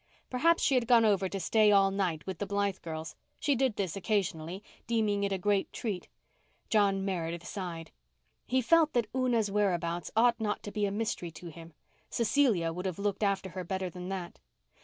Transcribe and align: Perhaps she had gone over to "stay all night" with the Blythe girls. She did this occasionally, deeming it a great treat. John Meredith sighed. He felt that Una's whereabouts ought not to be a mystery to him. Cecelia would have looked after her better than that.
Perhaps 0.31 0.63
she 0.63 0.73
had 0.73 0.87
gone 0.87 1.05
over 1.05 1.29
to 1.29 1.39
"stay 1.39 1.71
all 1.71 1.91
night" 1.91 2.25
with 2.25 2.39
the 2.39 2.47
Blythe 2.47 2.79
girls. 2.81 3.15
She 3.39 3.53
did 3.53 3.75
this 3.75 3.95
occasionally, 3.95 4.63
deeming 4.87 5.23
it 5.23 5.31
a 5.31 5.37
great 5.37 5.71
treat. 5.71 6.07
John 6.71 7.05
Meredith 7.05 7.45
sighed. 7.45 7.91
He 8.47 8.63
felt 8.63 8.93
that 8.93 9.05
Una's 9.13 9.51
whereabouts 9.51 10.09
ought 10.15 10.41
not 10.41 10.63
to 10.63 10.71
be 10.71 10.87
a 10.87 10.91
mystery 10.91 11.29
to 11.33 11.49
him. 11.51 11.73
Cecelia 12.09 12.73
would 12.73 12.87
have 12.87 12.97
looked 12.97 13.21
after 13.21 13.49
her 13.51 13.63
better 13.63 13.91
than 13.91 14.09
that. 14.09 14.39